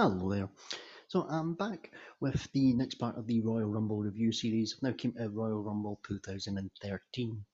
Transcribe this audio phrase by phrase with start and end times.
[0.00, 0.48] Hello there.
[1.08, 1.90] So I'm back
[2.20, 4.76] with the next part of the Royal Rumble review series.
[4.76, 7.44] I've now came to Royal Rumble 2013.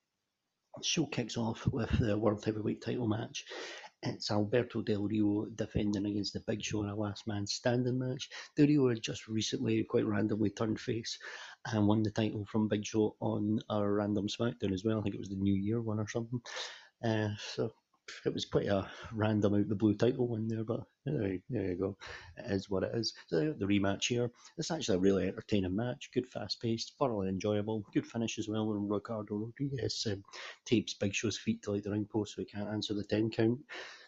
[0.77, 3.47] The show kicks off with the World Heavyweight title match.
[4.03, 8.29] It's Alberto Del Rio defending against the Big Show in a last man standing match.
[8.59, 11.19] Del Rio had just recently, quite randomly, turned face
[11.73, 14.99] and won the title from Big Show on a random SmackDown as well.
[14.99, 16.43] I think it was the New Year one or something.
[17.03, 17.73] Uh, so
[18.25, 21.77] it was quite a random out the blue title win there, but there, there you
[21.77, 21.97] go.
[22.37, 23.13] It is what it is.
[23.29, 24.31] So the rematch here.
[24.57, 26.11] It's actually a really entertaining match.
[26.13, 27.85] Good, fast paced, thoroughly enjoyable.
[27.93, 28.67] Good finish as well.
[28.67, 30.23] When Ricardo Rodriguez um,
[30.65, 33.31] tapes Big Show's feet to like the ring post, so he can't answer the ten
[33.31, 33.61] count.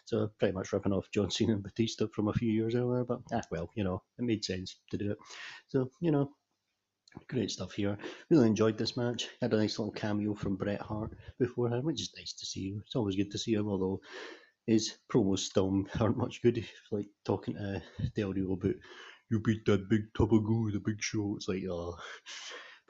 [0.05, 3.03] So pretty much ripping off John Cena and Batista from a few years earlier.
[3.03, 5.17] But ah, well, you know, it made sense to do it.
[5.67, 6.31] So you know,
[7.27, 7.97] Great stuff here.
[8.29, 9.27] Really enjoyed this match.
[9.41, 12.75] Had a nice little cameo from Bret Hart beforehand, which is nice to see.
[12.85, 14.01] It's always good to see him, although
[14.65, 16.65] his promos still aren't much good.
[16.91, 17.81] Like talking to
[18.15, 18.75] Del Rio about
[19.29, 21.35] you beat that big goo, the big show.
[21.35, 21.97] It's like, oh,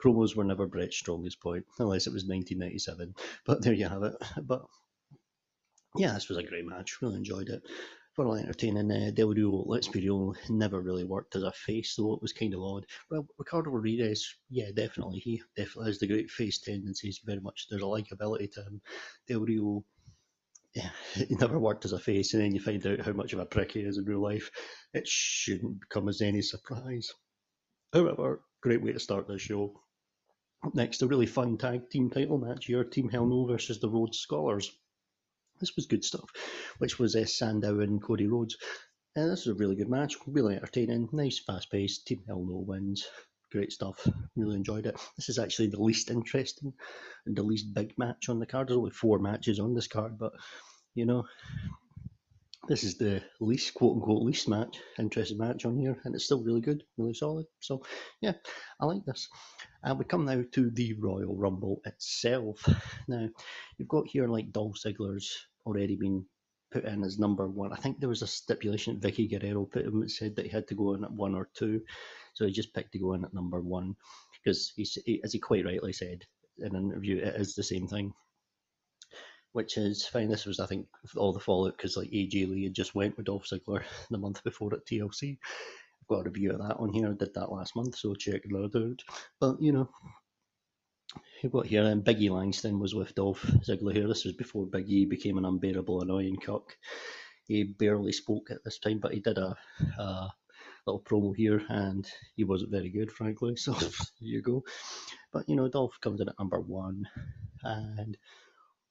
[0.02, 3.14] promos were never Bret's strongest point, unless it was 1997.
[3.44, 4.14] But there you have it.
[4.42, 4.62] But
[5.96, 6.98] yeah, this was a great match.
[7.02, 7.62] Really enjoyed it
[8.18, 8.90] thoroughly entertaining.
[8.90, 12.32] Uh, Del Rio, let's be real, never really worked as a face, though it was
[12.32, 12.84] kind of odd.
[13.10, 15.20] Well, Ricardo Rodriguez, yeah, definitely.
[15.20, 17.66] He definitely has the great face tendencies, very much.
[17.70, 18.80] There's a likability to him.
[19.28, 19.84] Del Rio,
[20.74, 23.38] yeah, he never worked as a face, and then you find out how much of
[23.38, 24.50] a prick he is in real life.
[24.92, 27.12] It shouldn't come as any surprise.
[27.92, 29.80] However, great way to start the show.
[30.74, 34.18] Next, a really fun tag team title match your Team Hell No versus the Rhodes
[34.18, 34.76] Scholars.
[35.60, 36.30] This was good stuff,
[36.78, 38.56] which was uh, Sandow and Cody Rhodes.
[39.16, 42.06] Uh, this was a really good match, really entertaining, nice, fast paced.
[42.06, 43.06] Team Hell No wins.
[43.50, 44.06] Great stuff.
[44.36, 45.00] Really enjoyed it.
[45.16, 46.72] This is actually the least interesting
[47.26, 48.68] and the least big match on the card.
[48.68, 50.32] There's only four matches on this card, but
[50.94, 51.24] you know,
[52.68, 56.44] this is the least quote unquote least match, interesting match on here, and it's still
[56.44, 57.46] really good, really solid.
[57.60, 57.82] So
[58.20, 58.34] yeah,
[58.78, 59.28] I like this.
[59.82, 62.68] And uh, we come now to the Royal Rumble itself.
[63.08, 63.28] Now
[63.78, 65.34] you've got here like Dolph Ziggler's
[65.68, 66.24] already been
[66.72, 67.72] put in as number one.
[67.72, 70.68] I think there was a stipulation Vickie Guerrero put him that said that he had
[70.68, 71.82] to go in at one or two,
[72.34, 73.96] so he just picked to go in at number one
[74.32, 76.24] because he, as he quite rightly said
[76.58, 78.12] in an interview, it is the same thing
[79.52, 80.28] which is fine.
[80.28, 80.86] This was, I think,
[81.16, 84.44] all the fallout because like AJ Lee had just went with Dolph Ziggler the month
[84.44, 85.38] before at TLC.
[86.02, 87.08] I've got a review of that on here.
[87.08, 89.02] I did that last month, so check that out.
[89.40, 89.88] But you know,
[91.42, 94.08] you've got here, and Biggie Langston was with Dolph Ziggler here.
[94.08, 96.76] This was before Biggie became an unbearable, annoying cock.
[97.46, 99.56] He barely spoke at this time, but he did a,
[99.98, 100.28] a
[100.86, 103.56] little promo here, and he wasn't very good, frankly.
[103.58, 103.90] So there
[104.20, 104.64] you go.
[105.32, 107.08] But you know, Dolph comes in at number one,
[107.62, 108.16] and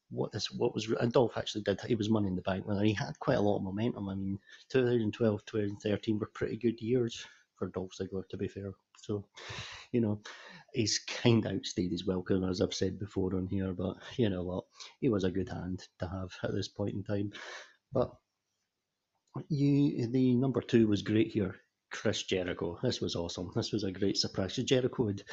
[0.10, 2.84] what this what was and Dolph actually did he was money in the bank winner.
[2.84, 4.10] He had quite a lot of momentum.
[4.10, 7.26] I mean, 2012, 2013 were pretty good years
[7.56, 8.72] for Dolph Ziggler, to be fair.
[9.02, 9.26] So,
[9.92, 10.22] you know,
[10.74, 13.74] he's kind of outstayed his welcome, as I've said before on here.
[13.74, 14.66] But you know what,
[15.00, 17.32] he was a good hand to have at this point in time.
[17.92, 18.12] But
[19.50, 21.56] you, the number two was great here.
[21.90, 22.78] Chris Jericho.
[22.84, 23.50] This was awesome.
[23.56, 24.56] This was a great surprise.
[24.58, 25.24] Jericho had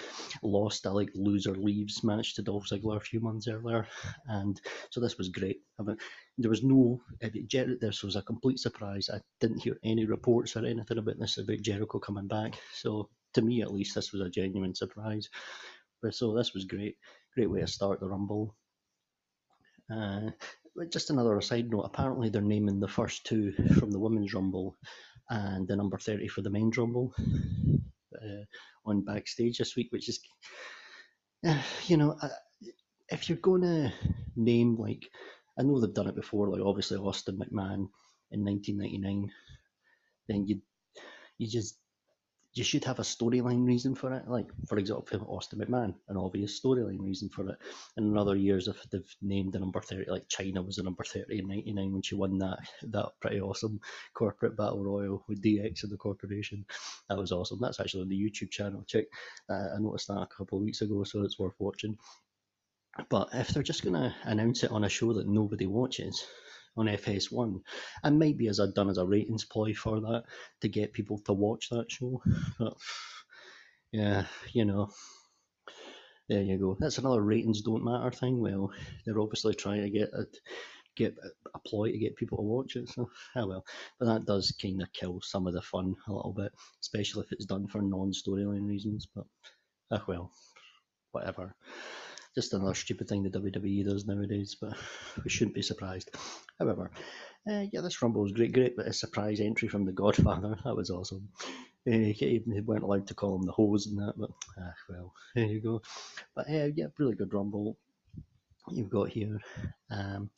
[0.43, 3.89] lost a like loser leaves match to Dolph Ziggler a few months earlier,
[4.27, 4.61] and
[4.91, 5.59] so this was great.
[5.81, 5.97] I mean,
[6.39, 7.01] there was no
[7.49, 9.11] Jer- this was a complete surprise.
[9.13, 12.55] I didn't hear any reports or anything about this about Jericho coming back.
[12.73, 15.29] So to me, at least, this was a genuine surprise.
[16.03, 16.97] But so this was great.
[17.35, 18.55] Great way to start the Rumble.
[19.93, 20.31] Uh,
[20.91, 21.83] just another side note.
[21.83, 24.77] Apparently, they're naming the first two from the women's Rumble
[25.31, 27.15] and the number 30 for the men's rumble
[28.15, 28.45] uh,
[28.85, 30.21] on backstage this week, which is,
[31.47, 32.29] uh, you know, uh,
[33.09, 33.93] if you're going to
[34.37, 35.09] name, like,
[35.59, 37.89] I know they've done it before, like, obviously Austin McMahon
[38.31, 39.31] in 1999,
[40.29, 40.61] then you
[41.39, 41.79] you just
[42.55, 44.29] you should have a storyline reason for it.
[44.29, 47.59] Like, for example, Austin McMahon, an obvious storyline reason for it.
[47.97, 51.03] And in other years, if they've named the number 30, like Chyna was the number
[51.03, 53.81] 30 in 99 when she won that that pretty awesome
[54.15, 56.65] corporate battle royal with DX and the corporation.
[57.09, 57.59] That was awesome.
[57.61, 58.85] That's actually on the YouTube channel.
[58.87, 59.07] Check.
[59.51, 61.99] Uh, I noticed that a couple of weeks ago, so it's worth watching.
[63.09, 66.25] But if they're just going to announce it on a show that nobody watches,
[66.77, 67.61] on FS1,
[68.03, 70.25] and maybe as I'd done as a ratings ploy for that
[70.61, 72.23] to get people to watch that show.
[72.59, 72.75] But
[73.93, 74.91] yeah, you know,
[76.29, 76.77] there you go.
[76.81, 78.41] That's another ratings don't matter thing.
[78.41, 78.73] Well,
[79.05, 80.27] they're obviously trying to get a
[80.97, 81.17] get
[81.55, 82.89] a ploy to get people to watch it.
[82.89, 83.65] So, oh well.
[83.99, 87.33] But that does kind of kill some of the fun a little bit, especially if
[87.33, 89.07] it's done for non-storyline reasons.
[89.15, 89.25] But,
[89.91, 90.31] oh well,
[91.13, 91.55] whatever.
[92.35, 94.77] Just another stupid thing the WWE does nowadays, but
[95.25, 96.11] we shouldn't be surprised.
[96.59, 96.91] However,
[97.49, 100.77] uh, yeah, this Rumble was great, great, but a surprise entry from the Godfather, that
[100.77, 101.29] was awesome.
[101.87, 105.45] Uh, he weren't allowed to call him the hose and that, but ah, well, there
[105.45, 105.83] you go.
[106.35, 107.77] But uh, yeah, really good Rumble
[108.71, 109.39] you've got here.
[109.91, 110.31] Um,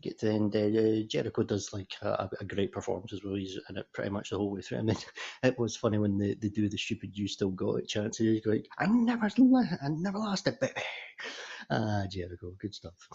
[0.00, 3.34] get to the end, uh, Jericho does like a, a, great performance as well.
[3.34, 4.78] He's in it pretty much the whole way through.
[4.78, 4.96] I mean,
[5.42, 8.18] it was funny when they, they do the stupid "You still got it" chance.
[8.18, 10.74] He's like, "I never, I never lost it, baby."
[11.70, 13.08] Ah, Jericho, good stuff.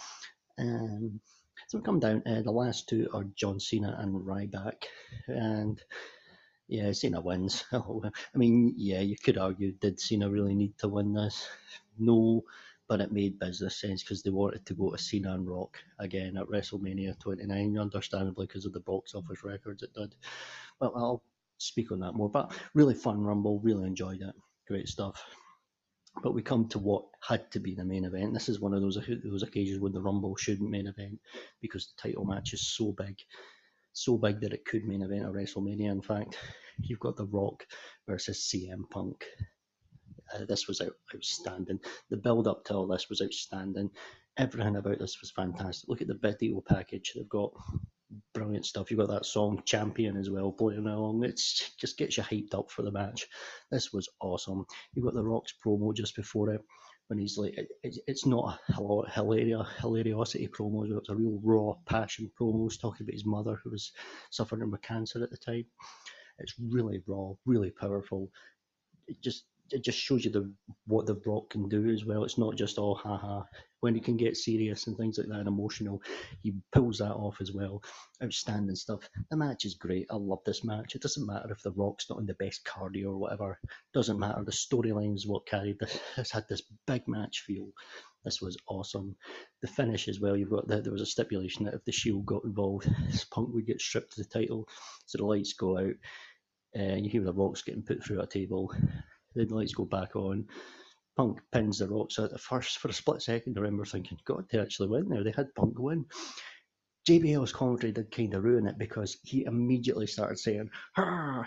[0.58, 1.20] Um,
[1.68, 2.24] so we come down.
[2.26, 4.86] Uh, the last two are John Cena and Ryback,
[5.28, 5.80] and
[6.68, 7.64] yeah, Cena wins.
[7.72, 11.48] I mean, yeah, you could argue, did Cena really need to win this?
[11.98, 12.44] No,
[12.88, 16.38] but it made business sense because they wanted to go to Cena and Rock again
[16.38, 20.16] at WrestleMania 29, understandably because of the box office records it did.
[20.80, 21.24] But I'll
[21.58, 22.30] speak on that more.
[22.30, 24.36] But really fun Rumble, really enjoyed it.
[24.68, 25.24] Great stuff.
[26.24, 28.34] But we come to what had to be the main event.
[28.34, 31.20] This is one of those those occasions when the Rumble shouldn't main event
[31.62, 33.20] because the title match is so big,
[33.94, 35.92] so big that it could main event a WrestleMania.
[35.92, 36.38] In fact,
[36.80, 37.68] you've got The Rock
[38.08, 39.26] versus CM Punk
[40.34, 41.80] uh, this was out, outstanding.
[42.10, 43.90] The build up to all this was outstanding.
[44.38, 45.90] Everything about this was fantastic.
[45.90, 47.14] Look at the video package.
[47.16, 47.52] They've got
[48.34, 48.90] brilliant stuff.
[48.90, 51.24] You've got that song Champion as well playing along.
[51.24, 51.42] It
[51.80, 53.28] just gets you hyped up for the match.
[53.72, 54.66] This was awesome.
[54.94, 56.62] You've got the Rocks promo just before it
[57.08, 60.98] when he's like, it, it, it's not a hilarious, hilariosity promo.
[60.98, 62.70] It's a real raw passion promo.
[62.70, 63.92] He's talking about his mother who was
[64.30, 65.66] suffering with cancer at the time.
[66.40, 68.30] It's really raw, really powerful.
[69.08, 70.52] It just it just shows you the
[70.86, 72.24] what the Rock can do as well.
[72.24, 73.44] It's not just all oh, haha.
[73.80, 76.02] When he can get serious and things like that and emotional,
[76.42, 77.84] he pulls that off as well.
[78.24, 79.08] Outstanding stuff.
[79.30, 80.08] The match is great.
[80.10, 80.96] I love this match.
[80.96, 83.60] It doesn't matter if the Rock's not in the best cardio or whatever.
[83.94, 84.44] Doesn't matter.
[84.44, 86.00] The storyline is what carried this.
[86.18, 87.68] It's had this big match feel.
[88.28, 89.16] This was awesome.
[89.62, 90.36] The finish as well.
[90.36, 92.92] You've got the, there was a stipulation that if the Shield got involved,
[93.32, 94.68] Punk would get stripped of the title.
[95.06, 95.94] So the lights go out.
[96.78, 98.74] Uh, you hear the rocks getting put through a table.
[99.38, 100.48] The lights go back on.
[101.16, 102.78] Punk pins the Rocks out at first.
[102.80, 105.24] For a split second, I remember thinking, God, they actually went there.
[105.24, 106.06] They had Punk win.
[107.08, 110.70] JBL's commentary did kind of ruin it because he immediately started saying,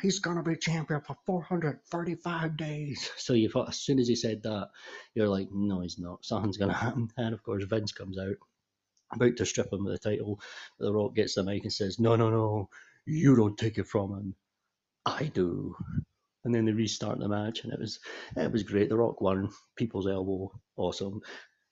[0.00, 3.10] he's going to be champion for 435 days.
[3.18, 4.70] So you thought, as soon as he said that,
[5.14, 6.24] you're like, no, he's not.
[6.24, 7.10] Something's going to happen.
[7.18, 8.36] And of course, Vince comes out,
[9.12, 10.40] about to strip him of the title.
[10.78, 12.70] The Rock gets the mic and says, no, no, no,
[13.04, 14.34] you don't take it from him.
[15.04, 15.76] I do
[16.44, 18.00] and then they restart the match, and it was
[18.36, 18.88] it was great.
[18.88, 21.20] The Rock won, People's Elbow, awesome.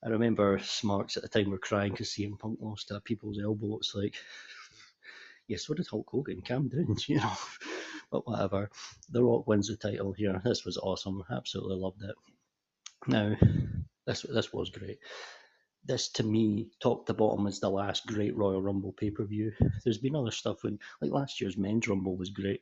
[0.04, 3.78] I remember Smarks at the time were crying because CM Punk lost to People's Elbow.
[3.78, 4.14] It's like,
[5.48, 6.42] yes, what did Hulk Hogan?
[6.42, 7.32] Calm down, you know.
[8.10, 8.70] but whatever.
[9.10, 10.40] The Rock wins the title here.
[10.44, 11.24] This was awesome.
[11.30, 12.14] Absolutely loved it.
[13.06, 13.34] Now,
[14.06, 14.98] this this was great.
[15.84, 19.52] This to me, top to bottom, is the last great Royal Rumble pay per view.
[19.84, 22.60] There's been other stuff when, like last year's Men's Rumble was great.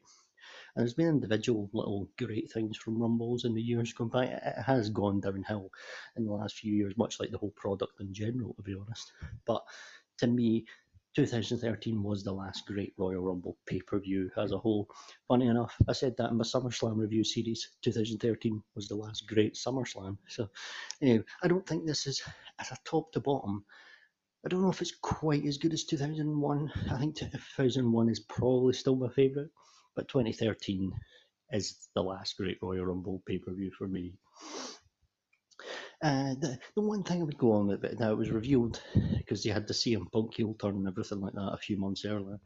[0.75, 4.27] And there's been individual little great things from Rumbles in the years gone by.
[4.27, 5.71] It has gone downhill
[6.17, 9.13] in the last few years, much like the whole product in general, to be honest.
[9.47, 9.65] But
[10.19, 10.67] to me,
[11.17, 14.87] 2013 was the last great Royal Rumble pay per view as a whole.
[15.29, 17.71] Funny enough, I said that in my SummerSlam review series.
[17.81, 20.19] 2013 was the last great SummerSlam.
[20.29, 20.51] So,
[21.01, 22.23] anyway, I don't think this is
[22.59, 23.65] as a top to bottom.
[24.45, 26.71] I don't know if it's quite as good as 2001.
[26.91, 29.49] I think 2001 is probably still my favourite
[29.97, 30.93] but 2013
[31.53, 34.15] is the last Great Royal Rumble pay per view for me.
[36.03, 38.81] Uh, the, the one thing I would go on with it now, it was revealed
[39.17, 42.05] because they had the CM Punk heel turn and everything like that a few months
[42.05, 42.39] earlier.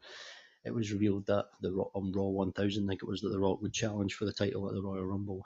[0.63, 3.61] It was revealed that the on Raw 1000, I think it was that The Rock
[3.61, 5.43] would challenge for the title at the Royal Rumble.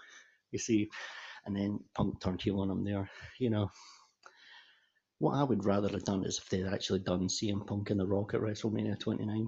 [0.51, 0.89] You see,
[1.45, 3.09] and then Punk turned heel on him there.
[3.39, 3.71] You know,
[5.19, 8.05] what I would rather have done is if they'd actually done CM Punk and The
[8.05, 9.47] Rock at WrestleMania 29.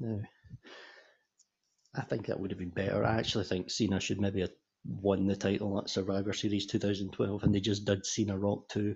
[0.00, 0.20] Now,
[1.96, 3.04] I think that would have been better.
[3.04, 4.52] I actually think Cena should maybe have
[4.84, 8.94] won the title at Survivor Series 2012, and they just did Cena Rock 2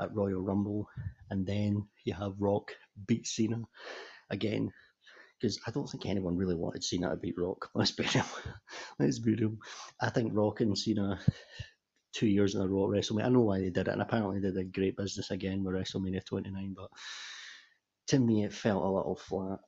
[0.00, 0.88] at Royal Rumble,
[1.30, 2.72] and then you have Rock
[3.06, 3.62] beat Cena
[4.30, 4.72] again.
[5.40, 7.70] Because I don't think anyone really wanted Cena to beat Rock.
[7.74, 8.24] Let's be real.
[8.98, 9.56] Let's be real.
[10.00, 11.20] I think Rock and Cena
[12.12, 13.26] two years in a row at WrestleMania.
[13.26, 16.24] I know why they did it, and apparently they did great business again with WrestleMania
[16.24, 16.74] 29.
[16.76, 16.90] But
[18.08, 19.60] to me, it felt a little flat.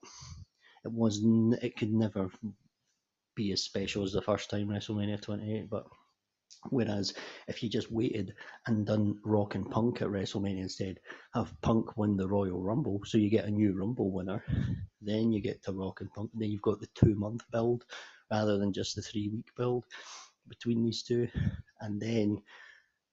[0.84, 1.20] It was.
[1.62, 2.30] It could never
[3.34, 5.68] be as special as the first time WrestleMania 28.
[5.70, 5.84] But
[6.68, 7.14] whereas
[7.48, 8.34] if you just waited
[8.66, 10.98] and done Rock and Punk at WrestleMania instead,
[11.34, 14.44] have Punk win the Royal Rumble, so you get a new Rumble winner,
[15.02, 17.84] then you get to Rock and Punk, then you've got the two month build
[18.30, 19.84] rather than just the three week build
[20.48, 21.28] between these two,
[21.80, 22.40] and then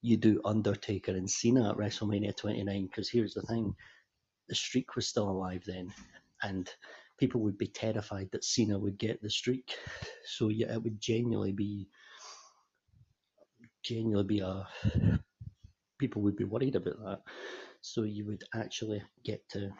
[0.01, 3.75] you do Undertaker and Cena at WrestleMania 29 because here's the thing
[4.49, 5.93] the streak was still alive then,
[6.41, 6.69] and
[7.17, 9.75] people would be terrified that Cena would get the streak.
[10.29, 11.87] So yeah, it would genuinely be
[13.81, 14.67] genuinely be a
[15.97, 17.21] people would be worried about that.
[17.81, 19.71] So you would actually get to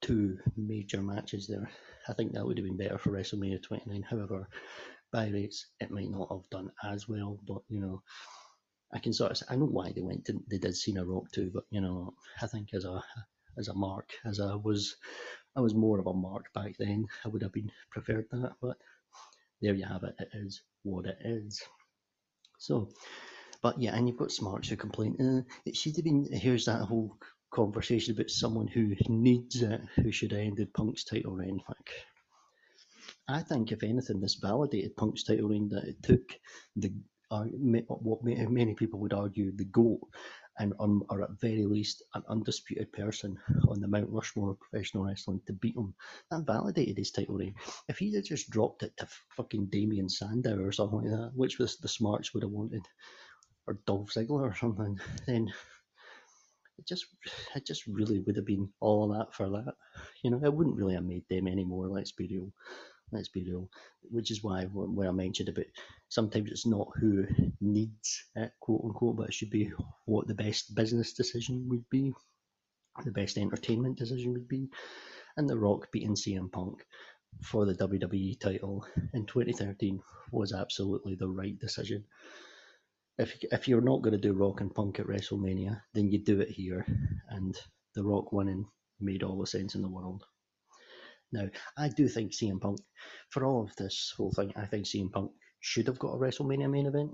[0.00, 1.68] two major matches there.
[2.08, 4.02] I think that would have been better for WrestleMania 29.
[4.02, 4.48] However,
[5.12, 8.02] buy rates, it might not have done as well, but you know,
[8.92, 11.50] I can sort of I know why they went to, they did Cena Rock too,
[11.52, 13.02] but you know, I think as a
[13.58, 14.96] as a mark, as I was
[15.56, 17.06] I was more of a mark back then.
[17.24, 18.76] I would have been preferred that, but
[19.60, 20.14] there you have it.
[20.18, 21.62] It is what it is.
[22.58, 22.88] So,
[23.62, 25.16] but yeah, and you've got Smarks who complain.
[25.20, 26.28] Uh, it should have been.
[26.32, 27.16] Here's that whole
[27.52, 31.60] conversation about someone who needs it, who should have ended Punk's title reign.
[31.68, 31.90] Like,
[33.28, 36.32] I think if anything, this validated Punk's title reign that it took
[36.76, 36.92] the
[37.30, 40.00] uh, what many people would argue the GOAT
[40.58, 45.04] and um, or at very least an undisputed person on the Mount Rushmore of professional
[45.04, 45.94] wrestling to beat him.
[46.30, 47.54] That validated his title reign.
[47.88, 51.58] If he had just dropped it to fucking Damien Sandow or something like that, which
[51.58, 52.86] was the smarks would have wanted,
[53.66, 55.52] or Dolph Ziggler or something, then
[56.78, 57.06] it just
[57.54, 59.74] it just really would have been all that for that.
[60.22, 62.52] You know, it wouldn't really have made them any more, Let's be real.
[63.12, 63.68] Let's be real.
[64.10, 65.66] Which is why when I mentioned about
[66.08, 67.26] sometimes it's not who
[67.60, 69.70] needs it, quote unquote, but it should be
[70.06, 72.14] what the best business decision would be,
[73.04, 74.70] the best entertainment decision would be.
[75.36, 76.84] And The Rock beating CM Punk
[77.42, 80.00] for the WWE title in 2013
[80.30, 82.04] was absolutely the right decision.
[83.18, 86.40] If if you're not going to do Rock and Punk at WrestleMania, then you do
[86.40, 86.86] it here,
[87.28, 87.54] and
[87.94, 88.66] The Rock winning
[89.00, 90.24] made all the sense in the world.
[91.32, 91.48] Now,
[91.78, 92.78] I do think CM Punk,
[93.30, 96.70] for all of this whole thing, I think CM Punk should have got a WrestleMania
[96.70, 97.12] main event,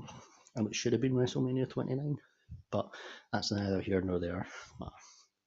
[0.57, 2.17] and it should have been WrestleMania 29.
[2.71, 2.89] But
[3.33, 4.47] that's neither here nor there.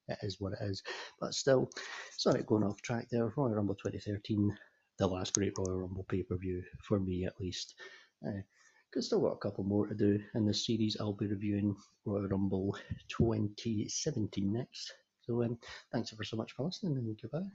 [0.08, 0.84] It is what it is.
[1.20, 1.70] But still,
[2.18, 3.34] sorry going off track there.
[3.36, 4.56] Royal Rumble 2013,
[4.98, 7.76] the last great Royal Rumble pay per view, for me at least.
[8.26, 8.42] Uh,
[8.92, 10.98] could still got a couple more to do in this series.
[11.00, 11.76] I'll be reviewing
[12.06, 12.76] Royal Rumble
[13.08, 14.94] 2017 next.
[15.22, 15.58] So um,
[15.94, 17.50] thanks ever so much for listening and goodbye.